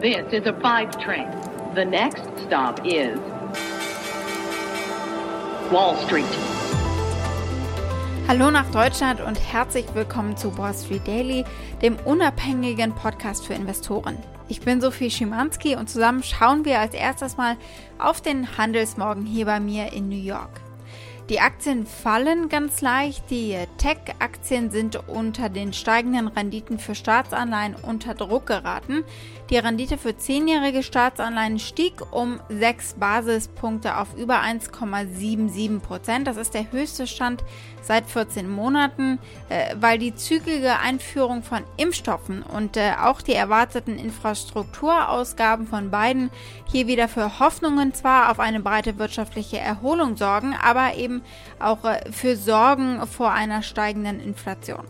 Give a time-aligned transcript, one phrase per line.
[0.00, 1.28] This is a five train.
[1.74, 3.18] The next stop is
[5.70, 6.24] Wall Street.
[8.26, 11.44] Hallo nach Deutschland und herzlich willkommen zu Wall Street Daily,
[11.82, 14.16] dem unabhängigen Podcast für Investoren.
[14.48, 17.58] Ich bin Sophie Schimanski und zusammen schauen wir als erstes mal
[17.98, 20.62] auf den Handelsmorgen hier bei mir in New York.
[21.30, 23.30] Die Aktien fallen ganz leicht.
[23.30, 29.04] Die Tech-Aktien sind unter den steigenden Renditen für Staatsanleihen unter Druck geraten.
[29.48, 36.26] Die Rendite für zehnjährige Staatsanleihen stieg um 6 Basispunkte auf über 1,77 Prozent.
[36.26, 37.44] Das ist der höchste Stand
[37.80, 39.18] seit 14 Monaten,
[39.48, 46.30] äh, weil die zügige Einführung von Impfstoffen und äh, auch die erwarteten Infrastrukturausgaben von beiden
[46.70, 51.19] hier wieder für Hoffnungen zwar auf eine breite wirtschaftliche Erholung sorgen, aber eben
[51.58, 54.84] auch äh, für Sorgen vor einer steigenden Inflation.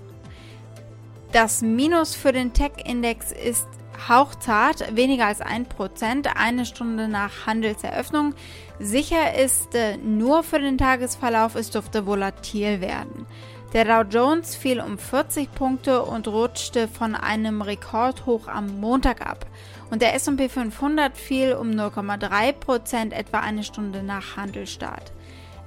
[1.33, 3.67] Das Minus für den Tech-Index ist
[4.09, 8.35] hauchzart, weniger als 1%, eine Stunde nach Handelseröffnung.
[8.79, 13.27] Sicher ist äh, nur für den Tagesverlauf, es dürfte volatil werden.
[13.73, 19.47] Der Dow Jones fiel um 40 Punkte und rutschte von einem Rekordhoch am Montag ab.
[19.91, 25.13] Und der SP 500 fiel um 0,3% etwa eine Stunde nach Handelstart.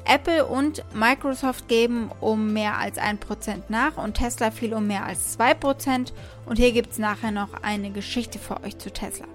[0.05, 5.37] Apple und Microsoft geben um mehr als 1% nach und Tesla fiel um mehr als
[5.39, 6.11] 2%.
[6.45, 9.25] Und hier gibt es nachher noch eine Geschichte für euch zu Tesla.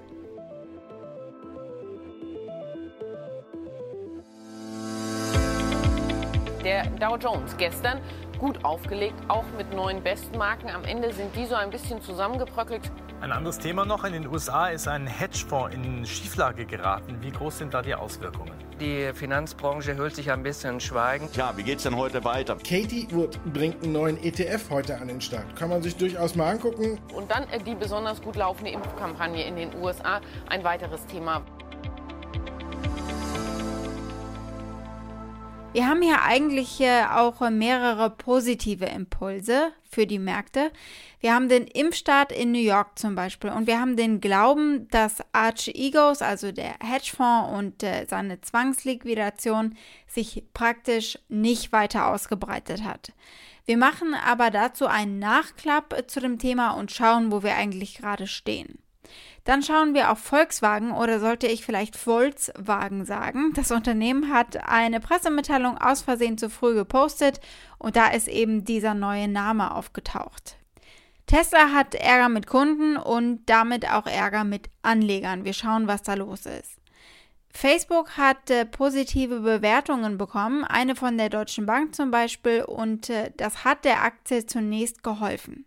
[6.62, 8.00] Der Dow Jones gestern
[8.38, 10.68] gut aufgelegt, auch mit neuen Bestmarken.
[10.70, 12.82] Am Ende sind die so ein bisschen zusammengebröckelt.
[13.20, 14.04] Ein anderes Thema noch.
[14.04, 17.16] In den USA ist ein Hedgefonds in Schieflage geraten.
[17.20, 18.57] Wie groß sind da die Auswirkungen?
[18.80, 21.28] Die Finanzbranche hüllt sich ein bisschen Schweigen.
[21.32, 22.56] Tja, wie geht's denn heute weiter?
[22.56, 25.56] Katie Wood bringt einen neuen ETF heute an den Start.
[25.56, 26.96] Kann man sich durchaus mal angucken.
[27.12, 30.20] Und dann äh, die besonders gut laufende Impfkampagne in den USA.
[30.48, 31.42] Ein weiteres Thema.
[35.74, 40.72] Wir haben hier eigentlich äh, auch mehrere positive Impulse für die Märkte.
[41.20, 45.22] Wir haben den Impfstart in New York zum Beispiel und wir haben den Glauben, dass
[45.32, 49.76] Arch Egos, also der Hedgefonds und äh, seine Zwangsliquidation
[50.06, 53.12] sich praktisch nicht weiter ausgebreitet hat.
[53.66, 58.26] Wir machen aber dazu einen Nachklapp zu dem Thema und schauen, wo wir eigentlich gerade
[58.26, 58.78] stehen.
[59.44, 63.52] Dann schauen wir auf Volkswagen oder sollte ich vielleicht Volkswagen sagen.
[63.54, 67.40] Das Unternehmen hat eine Pressemitteilung aus Versehen zu früh gepostet
[67.78, 70.56] und da ist eben dieser neue Name aufgetaucht.
[71.26, 75.44] Tesla hat Ärger mit Kunden und damit auch Ärger mit Anlegern.
[75.44, 76.78] Wir schauen, was da los ist.
[77.50, 83.32] Facebook hat äh, positive Bewertungen bekommen, eine von der Deutschen Bank zum Beispiel, und äh,
[83.36, 85.66] das hat der Aktie zunächst geholfen.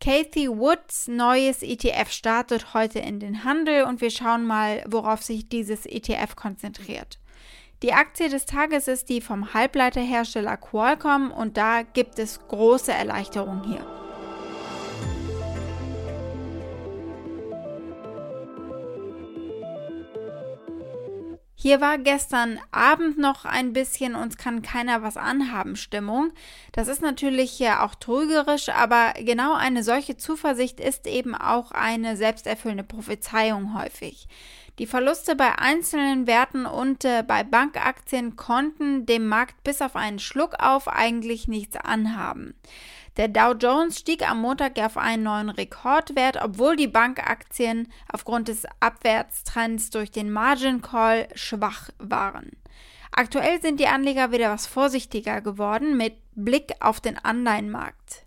[0.00, 5.48] Kathy Woods neues ETF startet heute in den Handel und wir schauen mal, worauf sich
[5.48, 7.18] dieses ETF konzentriert.
[7.82, 13.64] Die Aktie des Tages ist die vom Halbleiterhersteller Qualcomm und da gibt es große Erleichterungen
[13.64, 13.97] hier.
[21.68, 26.32] Hier war gestern Abend noch ein bisschen uns kann keiner was anhaben Stimmung.
[26.72, 32.16] Das ist natürlich ja auch trügerisch, aber genau eine solche Zuversicht ist eben auch eine
[32.16, 34.28] selbsterfüllende Prophezeiung häufig.
[34.78, 40.20] Die Verluste bei einzelnen Werten und äh, bei Bankaktien konnten dem Markt bis auf einen
[40.20, 42.54] Schluck auf eigentlich nichts anhaben.
[43.18, 48.64] Der Dow Jones stieg am Montag auf einen neuen Rekordwert, obwohl die Bankaktien aufgrund des
[48.78, 52.52] Abwärtstrends durch den Margin Call schwach waren.
[53.10, 58.24] Aktuell sind die Anleger wieder was vorsichtiger geworden mit Blick auf den Anleihenmarkt.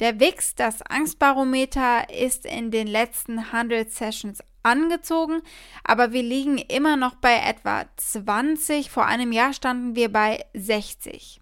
[0.00, 5.40] Der WIX, das Angstbarometer, ist in den letzten Handelssessions angezogen,
[5.82, 8.90] aber wir liegen immer noch bei etwa 20.
[8.90, 11.40] Vor einem Jahr standen wir bei 60.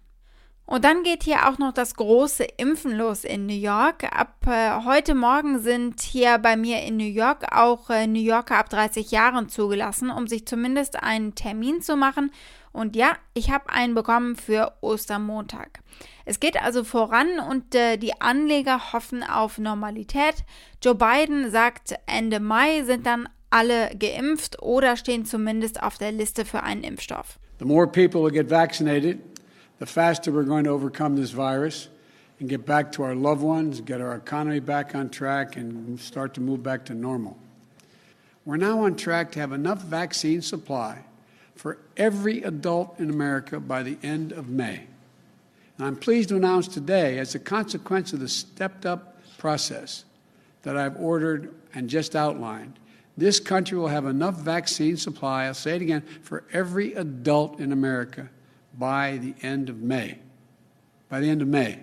[0.65, 4.05] Und dann geht hier auch noch das große Impfen los in New York.
[4.17, 8.57] Ab äh, heute Morgen sind hier bei mir in New York auch äh, New Yorker
[8.57, 12.31] ab 30 Jahren zugelassen, um sich zumindest einen Termin zu machen.
[12.71, 15.81] Und ja, ich habe einen bekommen für Ostermontag.
[16.25, 20.45] Es geht also voran und äh, die Anleger hoffen auf Normalität.
[20.81, 26.45] Joe Biden sagt, Ende Mai sind dann alle geimpft oder stehen zumindest auf der Liste
[26.45, 27.37] für einen Impfstoff.
[27.59, 29.19] The more people who get vaccinated,
[29.83, 31.89] the faster we're going to overcome this virus
[32.39, 36.33] and get back to our loved ones, get our economy back on track, and start
[36.33, 37.37] to move back to normal.
[38.45, 40.99] We're now on track to have enough vaccine supply
[41.57, 44.87] for every adult in America by the end of May.
[45.77, 50.05] And I'm pleased to announce today, as a consequence of the stepped up process,
[50.61, 52.79] that I've ordered and just outlined,
[53.17, 57.73] this country will have enough vaccine supply, I'll say it again, for every adult in
[57.73, 58.29] America
[58.77, 60.19] by the end of May.
[61.09, 61.79] By the end of May.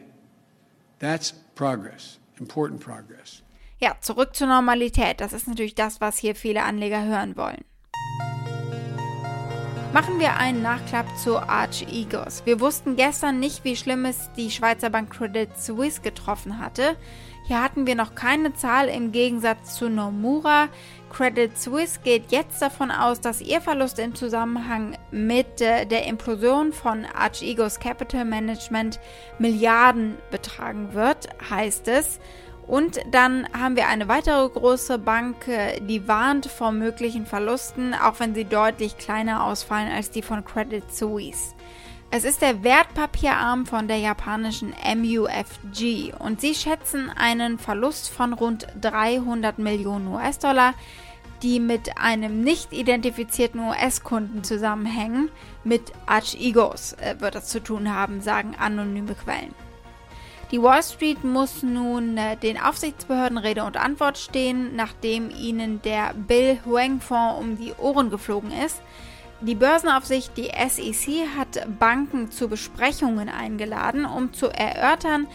[0.98, 3.42] That's progress, important progress.
[3.80, 5.20] Ja, zurück zur Normalität.
[5.20, 7.64] Das ist natürlich das, was hier viele Anleger hören wollen.
[9.92, 12.42] Machen wir einen Nachklapp zu Arch Egos.
[12.44, 16.96] Wir wussten gestern nicht, wie schlimm es die Schweizer Bank Credit Suisse getroffen hatte.
[17.46, 20.68] Hier hatten wir noch keine Zahl im Gegensatz zu Nomura.
[21.10, 26.72] Credit Suisse geht jetzt davon aus, dass ihr Verlust im Zusammenhang mit äh, der Implosion
[26.72, 29.00] von Arch Egos Capital Management
[29.38, 32.20] Milliarden betragen wird, heißt es.
[32.66, 38.20] Und dann haben wir eine weitere große Bank, äh, die warnt vor möglichen Verlusten, auch
[38.20, 41.54] wenn sie deutlich kleiner ausfallen als die von Credit Suisse.
[42.12, 48.66] Es ist der Wertpapierarm von der japanischen MUFG und sie schätzen einen Verlust von rund
[48.80, 50.74] 300 Millionen US-Dollar,
[51.44, 55.30] die mit einem nicht identifizierten US-Kunden zusammenhängen.
[55.62, 59.54] Mit Arch Egos äh, wird das zu tun haben, sagen anonyme Quellen.
[60.50, 66.12] Die Wall Street muss nun äh, den Aufsichtsbehörden Rede und Antwort stehen, nachdem ihnen der
[66.14, 68.82] Bill Huang Fonds um die Ohren geflogen ist.
[69.42, 75.26] Die Börsenaufsicht, die SEC, hat Banken zu Besprechungen eingeladen, um zu erörtern,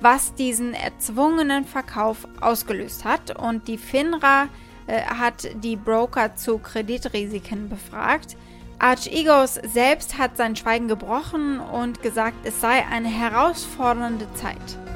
[0.00, 3.38] was diesen erzwungenen Verkauf ausgelöst hat.
[3.38, 4.48] Und die FINRA
[4.86, 8.36] äh, hat die Broker zu Kreditrisiken befragt.
[8.78, 14.93] Arch Egos selbst hat sein Schweigen gebrochen und gesagt, es sei eine herausfordernde Zeit.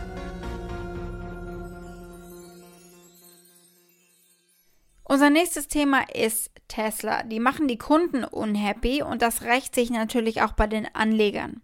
[5.10, 7.22] Unser nächstes Thema ist Tesla.
[7.22, 11.62] Die machen die Kunden unhappy und das rächt sich natürlich auch bei den Anlegern.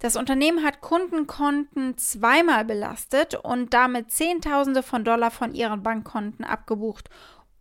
[0.00, 7.08] Das Unternehmen hat Kundenkonten zweimal belastet und damit Zehntausende von Dollar von ihren Bankkonten abgebucht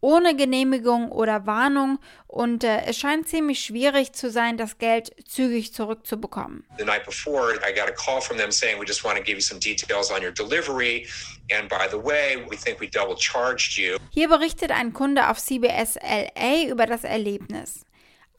[0.04, 1.98] ohne Genehmigung oder Warnung
[2.28, 6.66] und äh, es scheint ziemlich schwierig zu sein, das Geld zügig zurückzubekommen.
[6.78, 9.38] The night before, I got a call from them saying we just want to give
[9.38, 11.08] you some details on your delivery
[11.50, 13.98] and by the way, we think we double charged you.
[14.10, 17.86] Hier berichtet ein Kunde auf CBS LA über das Erlebnis.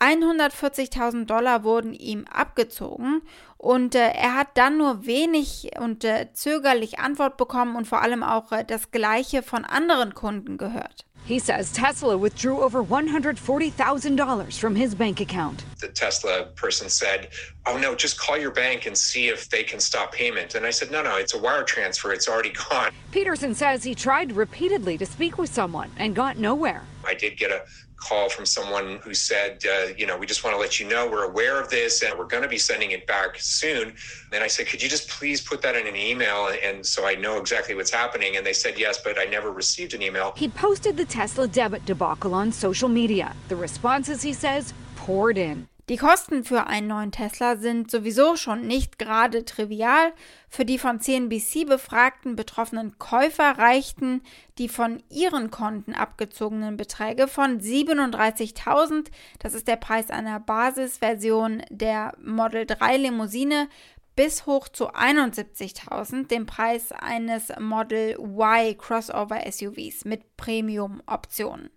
[0.00, 3.22] 140.000 Dollar wurden ihm abgezogen
[3.56, 8.22] und äh, er hat dann nur wenig und äh, zögerlich Antwort bekommen und vor allem
[8.22, 11.06] auch äh, das Gleiche von anderen Kunden gehört.
[11.24, 15.64] He says Tesla withdrew over $140,000 from his bank account.
[15.80, 17.30] The Tesla person said,
[17.66, 20.54] Oh no, just call your bank and see if they can stop payment.
[20.54, 22.12] And I said, No, no, it's a wire transfer.
[22.12, 22.92] It's already gone.
[23.10, 26.82] Peterson says he tried repeatedly to speak with someone and got nowhere.
[27.06, 27.62] I did get a
[27.96, 31.08] call from someone who said, uh, you know, we just want to let you know
[31.08, 33.94] we're aware of this and we're going to be sending it back soon.
[34.32, 37.14] And I said, could you just please put that in an email and so I
[37.14, 38.37] know exactly what's happening?
[38.37, 40.32] And they said yes, but I never received an email.
[40.37, 43.35] He posted the Tesla debit debacle on social media.
[43.49, 45.69] The responses, he says, poured in.
[45.90, 50.14] Die Kosten für einen neuen Tesla sind sowieso schon nicht gerade trivial.
[50.48, 54.22] Für die von CNBC befragten betroffenen Käufer reichten
[54.56, 59.08] die von ihren Konten abgezogenen Beträge von 37.000,
[59.40, 63.69] das ist der Preis einer Basisversion der Model 3 Limousine,
[64.16, 71.69] bis hoch zu 71.000, dem Preis eines Model Y Crossover SUVs mit Premium-Optionen.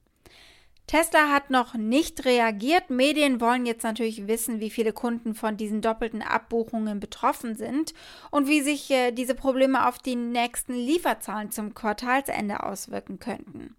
[0.87, 2.89] Tesla hat noch nicht reagiert.
[2.89, 7.93] Medien wollen jetzt natürlich wissen, wie viele Kunden von diesen doppelten Abbuchungen betroffen sind
[8.31, 13.75] und wie sich äh, diese Probleme auf die nächsten Lieferzahlen zum Quartalsende auswirken könnten.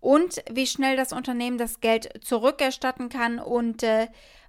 [0.00, 4.06] Und wie schnell das Unternehmen das Geld zurückerstatten kann und äh,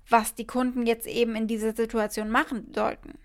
[0.07, 3.17] was die Kunden jetzt eben in dieser Situation machen sollten.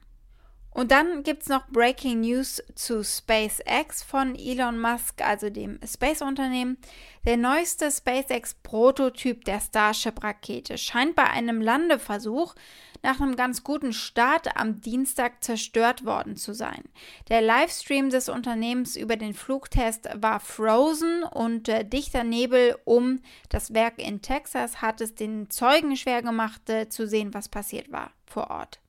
[0.73, 6.79] Und dann gibt es noch Breaking News zu SpaceX von Elon Musk, also dem Space-Unternehmen.
[7.27, 12.55] Der neueste SpaceX-Prototyp der Starship-Rakete scheint bei einem Landeversuch
[13.03, 16.85] nach einem ganz guten Start am Dienstag zerstört worden zu sein.
[17.29, 23.75] Der Livestream des Unternehmens über den Flugtest war frozen und äh, dichter Nebel um das
[23.75, 28.13] Werk in Texas hat es den Zeugen schwer gemacht äh, zu sehen, was passiert war
[28.27, 28.81] vor Ort.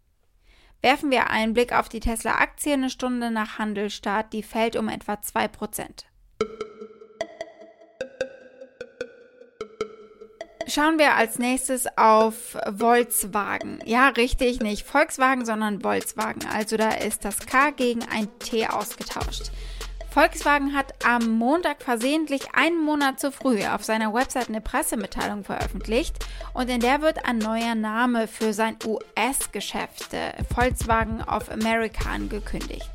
[0.81, 5.13] Werfen wir einen Blick auf die Tesla-Aktie eine Stunde nach Handelstart, die fällt um etwa
[5.13, 6.05] 2%.
[10.67, 13.79] Schauen wir als nächstes auf Volkswagen.
[13.85, 16.47] Ja, richtig, nicht Volkswagen, sondern Volkswagen.
[16.51, 19.51] Also da ist das K gegen ein T ausgetauscht.
[20.11, 26.17] Volkswagen hat am Montag versehentlich einen Monat zu früh auf seiner Website eine Pressemitteilung veröffentlicht
[26.53, 32.91] und in der wird ein neuer Name für sein US-Geschäft äh, Volkswagen of America angekündigt.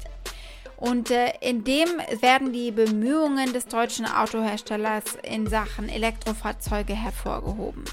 [0.76, 1.88] Und äh, in dem
[2.20, 7.84] werden die Bemühungen des deutschen Autoherstellers in Sachen Elektrofahrzeuge hervorgehoben.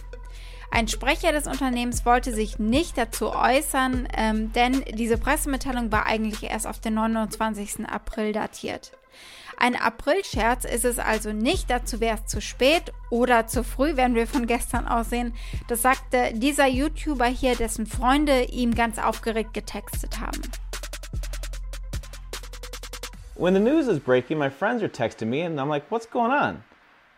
[0.69, 6.43] Ein Sprecher des Unternehmens wollte sich nicht dazu äußern, ähm, denn diese Pressemitteilung war eigentlich
[6.43, 7.87] erst auf den 29.
[7.87, 8.91] April datiert.
[9.57, 14.15] Ein April-Scherz ist es also nicht, dazu wäre es zu spät oder zu früh, wenn
[14.15, 15.33] wir von gestern aussehen.
[15.67, 20.41] Das sagte dieser YouTuber hier, dessen Freunde ihm ganz aufgeregt getextet haben.
[23.35, 26.31] When the news is breaking, my friends are texting me and I'm like, what's going
[26.31, 26.63] on?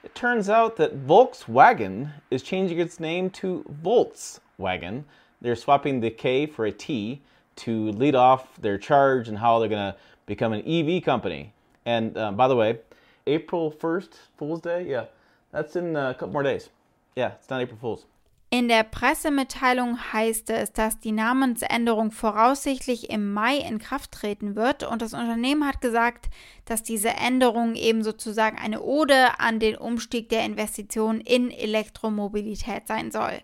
[0.03, 5.05] It turns out that Volkswagen is changing its name to Volkswagen.
[5.41, 7.23] They're swapping the K for a T
[7.55, 9.97] to lead off their charge and how they're going to
[10.27, 11.54] become an EV company.
[11.85, 12.79] And uh, by the way,
[13.27, 15.05] April 1st, Fool's Day, yeah,
[15.51, 16.69] that's in a couple more days.
[17.15, 18.05] Yeah, it's not April Fool's.
[18.51, 24.83] In der Pressemitteilung heißt es, dass die Namensänderung voraussichtlich im Mai in Kraft treten wird
[24.83, 26.29] und das Unternehmen hat gesagt,
[26.63, 33.11] dass diese Änderung eben sozusagen eine Ode an den Umstieg der Investitionen in Elektromobilität sein
[33.11, 33.41] soll.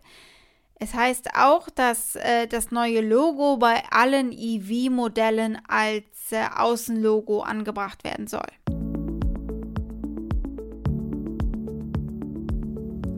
[0.84, 8.04] Es heißt auch, dass äh, das neue Logo bei allen EV-Modellen als äh, Außenlogo angebracht
[8.04, 8.48] werden soll.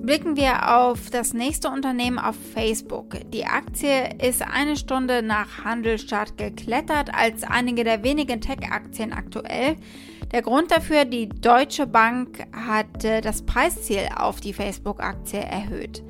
[0.05, 3.15] Blicken wir auf das nächste Unternehmen auf Facebook.
[3.32, 9.77] Die Aktie ist eine Stunde nach Handelsstart geklettert als einige der wenigen Tech-Aktien aktuell.
[10.34, 16.03] Der Grund dafür, die Deutsche Bank hat äh, das Preisziel auf die Facebook-Aktie erhöht.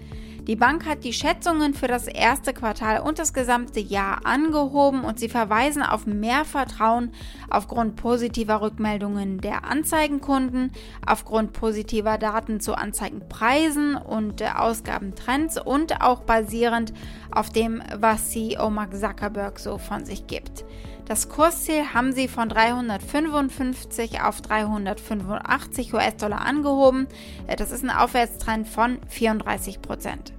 [0.48, 5.18] Die Bank hat die Schätzungen für das erste Quartal und das gesamte Jahr angehoben und
[5.18, 7.14] sie verweisen auf mehr Vertrauen
[7.50, 10.74] aufgrund positiver Rückmeldungen der Anzeigenkunden,
[11.08, 16.94] aufgrund positiver Daten zu Anzeigenpreisen und Ausgabentrends und auch basierend
[17.32, 20.66] auf dem, was CEO Mark Zuckerberg so von sich gibt.
[21.06, 27.08] Das Kursziel haben sie von 355 auf 385 US-Dollar angehoben.
[27.48, 30.34] Äh, das ist ein Aufwärtstrend von 34 Prozent.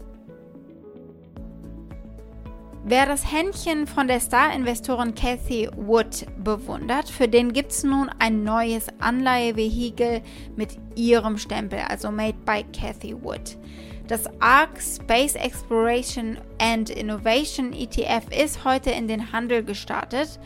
[2.87, 8.45] Wer das Händchen von der Star-Investorin Cathy Wood bewundert, für den gibt es nun ein
[8.45, 10.21] neues Anleihevehikel
[10.55, 13.57] mit ihrem Stempel, also Made by Cathy Wood.
[14.07, 20.39] Das ARC Space Exploration and Innovation ETF ist heute in den Handel gestartet.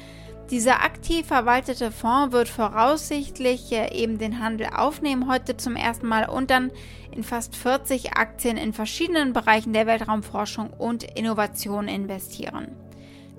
[0.48, 6.50] Dieser aktiv verwaltete Fonds wird voraussichtlich eben den Handel aufnehmen heute zum ersten Mal und
[6.50, 6.70] dann
[7.10, 12.68] in fast 40 Aktien in verschiedenen Bereichen der Weltraumforschung und Innovation investieren.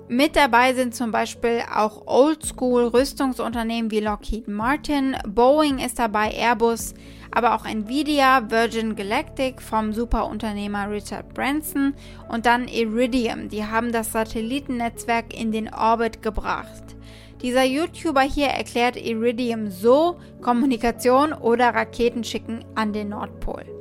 [0.06, 6.94] Mit dabei sind zum Beispiel auch Oldschool-Rüstungsunternehmen wie Lockheed Martin, Boeing ist dabei, Airbus,
[7.30, 11.94] aber auch Nvidia, Virgin Galactic vom Superunternehmer Richard Branson
[12.28, 13.48] und dann Iridium.
[13.48, 16.96] Die haben das Satellitennetzwerk in den Orbit gebracht.
[17.42, 23.79] Dieser YouTuber hier erklärt Iridium so Kommunikation oder Raketen schicken an den Nordpol.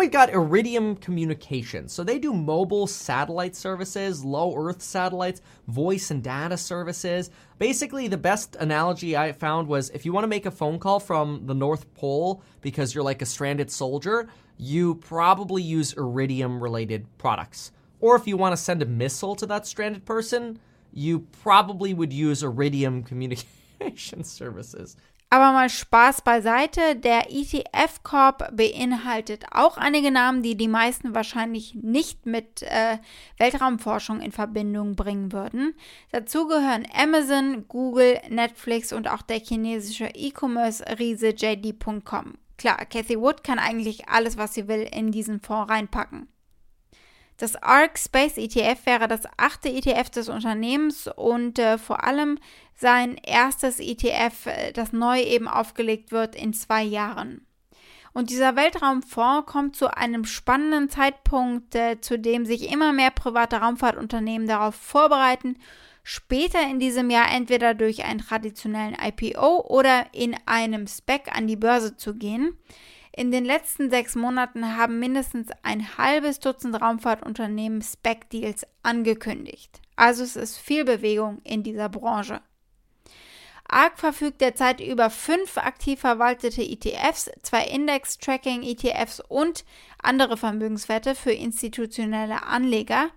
[0.00, 1.92] We've got Iridium Communications.
[1.92, 7.28] So they do mobile satellite services, low Earth satellites, voice and data services.
[7.58, 11.00] Basically, the best analogy I found was if you want to make a phone call
[11.00, 17.06] from the North Pole because you're like a stranded soldier, you probably use Iridium related
[17.18, 17.70] products.
[18.00, 20.58] Or if you want to send a missile to that stranded person,
[20.94, 24.96] you probably would use Iridium Communication Services.
[25.32, 31.76] Aber mal Spaß beiseite, der ETF Corp beinhaltet auch einige Namen, die die meisten wahrscheinlich
[31.76, 32.98] nicht mit äh,
[33.38, 35.74] Weltraumforschung in Verbindung bringen würden.
[36.10, 42.34] Dazu gehören Amazon, Google, Netflix und auch der chinesische E-Commerce-Riese JD.com.
[42.58, 46.26] Klar, Cathy Wood kann eigentlich alles, was sie will, in diesen Fonds reinpacken.
[47.40, 52.38] Das ARC Space ETF wäre das achte ETF des Unternehmens und äh, vor allem
[52.74, 57.46] sein erstes ETF, äh, das neu eben aufgelegt wird in zwei Jahren.
[58.12, 63.56] Und dieser Weltraumfonds kommt zu einem spannenden Zeitpunkt, äh, zu dem sich immer mehr private
[63.56, 65.56] Raumfahrtunternehmen darauf vorbereiten,
[66.02, 71.56] später in diesem Jahr entweder durch einen traditionellen IPO oder in einem SPEC an die
[71.56, 72.52] Börse zu gehen.
[73.12, 79.80] In den letzten sechs Monaten haben mindestens ein halbes Dutzend Raumfahrtunternehmen Spec-Deals angekündigt.
[79.96, 82.40] Also es ist viel Bewegung in dieser Branche.
[83.68, 89.64] ARC verfügt derzeit über fünf aktiv verwaltete ETFs, zwei Index-Tracking-ETFs und
[90.02, 93.10] andere Vermögenswerte für institutionelle Anleger.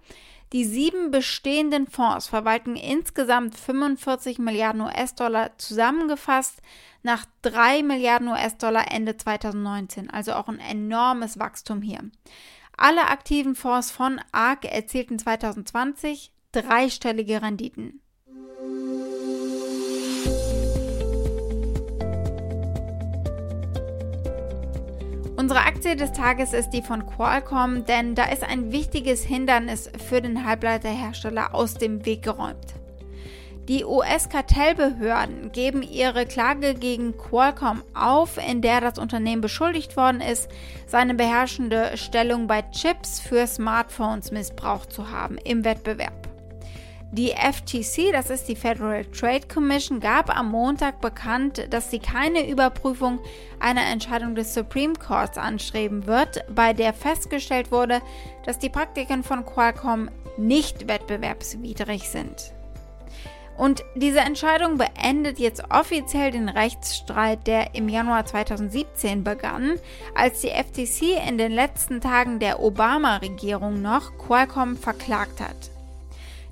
[0.54, 6.62] Die sieben bestehenden Fonds verwalten insgesamt 45 Milliarden US-Dollar zusammengefasst
[7.02, 12.02] nach 3 Milliarden US-Dollar Ende 2019, also auch ein enormes Wachstum hier.
[12.78, 18.00] Alle aktiven Fonds von ARK erzielten 2020 dreistellige Renditen.
[25.94, 30.44] Aktie des Tages ist die von Qualcomm, denn da ist ein wichtiges Hindernis für den
[30.44, 32.74] Halbleiterhersteller aus dem Weg geräumt.
[33.68, 40.50] Die US-Kartellbehörden geben ihre Klage gegen Qualcomm auf, in der das Unternehmen beschuldigt worden ist,
[40.88, 46.23] seine beherrschende Stellung bei Chips für Smartphones missbraucht zu haben im Wettbewerb.
[47.16, 52.50] Die FTC, das ist die Federal Trade Commission, gab am Montag bekannt, dass sie keine
[52.50, 53.20] Überprüfung
[53.60, 58.02] einer Entscheidung des Supreme Courts anstreben wird, bei der festgestellt wurde,
[58.48, 62.52] dass die Praktiken von Qualcomm nicht wettbewerbswidrig sind.
[63.60, 69.76] Und diese Entscheidung beendet jetzt offiziell den Rechtsstreit, der im Januar 2017 begann,
[70.16, 75.73] als die FTC in den letzten Tagen der Obama-Regierung noch Qualcomm verklagt hat.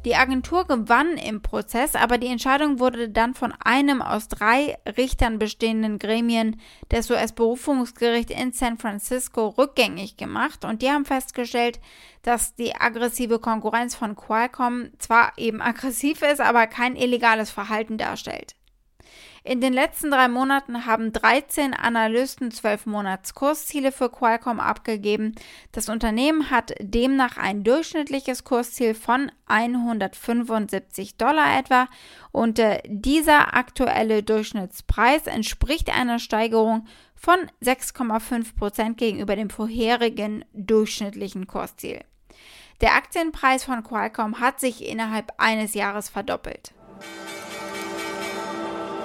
[0.04, 5.38] Die Agentur gewann im Prozess, aber die Entscheidung wurde dann von einem aus drei Richtern
[5.38, 6.60] bestehenden Gremien
[6.92, 11.80] des US-Berufungsgerichts in San Francisco rückgängig gemacht und die haben festgestellt,
[12.24, 18.56] dass die aggressive Konkurrenz von Qualcomm zwar eben aggressiv ist, aber kein illegales Verhalten darstellt.
[19.44, 25.34] In den letzten drei Monaten haben 13 Analysten 12 Monats Kursziele für Qualcomm abgegeben.
[25.72, 31.88] Das Unternehmen hat demnach ein durchschnittliches Kursziel von 175 Dollar etwa
[32.32, 41.48] und äh, dieser aktuelle Durchschnittspreis entspricht einer Steigerung von 6,5 Prozent gegenüber dem vorherigen durchschnittlichen
[41.48, 42.02] Kursziel.
[42.82, 46.74] Der Aktienpreis von Qualcomm hat sich innerhalb eines Jahres verdoppelt.